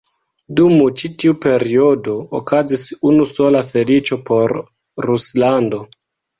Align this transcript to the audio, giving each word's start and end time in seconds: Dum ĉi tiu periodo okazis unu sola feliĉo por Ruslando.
Dum 0.59 0.79
ĉi 1.01 1.11
tiu 1.23 1.35
periodo 1.45 2.15
okazis 2.41 2.87
unu 3.11 3.29
sola 3.35 3.63
feliĉo 3.71 4.21
por 4.33 4.59
Ruslando. 5.11 5.87